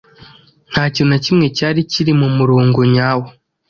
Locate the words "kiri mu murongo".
1.91-2.79